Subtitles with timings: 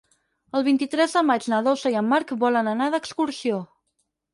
[0.59, 3.67] El vint-i-tres de maig na Dolça i en Marc volen anar d'excursió.